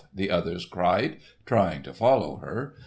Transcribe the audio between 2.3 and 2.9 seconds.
her.